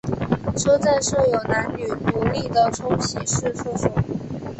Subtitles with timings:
[0.57, 3.87] 车站设有男女独立的冲洗式厕所。